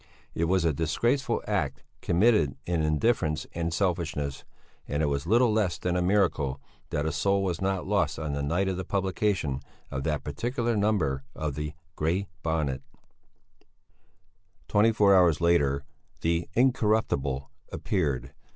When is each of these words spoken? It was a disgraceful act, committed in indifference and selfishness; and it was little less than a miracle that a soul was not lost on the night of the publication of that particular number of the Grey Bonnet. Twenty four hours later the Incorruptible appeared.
It 0.33 0.45
was 0.45 0.65
a 0.65 0.73
disgraceful 0.73 1.43
act, 1.45 1.83
committed 2.01 2.55
in 2.65 2.81
indifference 2.81 3.45
and 3.53 3.71
selfishness; 3.71 4.43
and 4.87 5.03
it 5.03 5.05
was 5.05 5.27
little 5.27 5.53
less 5.53 5.77
than 5.77 5.95
a 5.95 6.01
miracle 6.01 6.59
that 6.89 7.05
a 7.05 7.11
soul 7.11 7.43
was 7.43 7.61
not 7.61 7.85
lost 7.85 8.17
on 8.17 8.33
the 8.33 8.41
night 8.41 8.67
of 8.67 8.77
the 8.77 8.83
publication 8.83 9.59
of 9.91 10.03
that 10.05 10.23
particular 10.23 10.75
number 10.75 11.23
of 11.35 11.53
the 11.53 11.73
Grey 11.95 12.25
Bonnet. 12.41 12.81
Twenty 14.67 14.91
four 14.91 15.15
hours 15.15 15.39
later 15.39 15.85
the 16.21 16.49
Incorruptible 16.55 17.51
appeared. 17.71 18.33